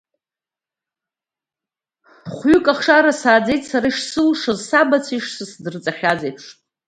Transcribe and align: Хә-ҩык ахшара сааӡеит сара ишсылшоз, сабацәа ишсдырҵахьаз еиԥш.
Хә-ҩык 2.33 2.67
ахшара 2.73 3.13
сааӡеит 3.21 3.63
сара 3.69 3.87
ишсылшоз, 3.91 4.59
сабацәа 4.67 5.13
ишсдырҵахьаз 5.17 6.21
еиԥш. 6.27 6.45